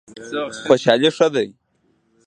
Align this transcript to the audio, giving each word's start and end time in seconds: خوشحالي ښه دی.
خوشحالي 0.65 1.09
ښه 1.17 1.27
دی. 1.33 1.47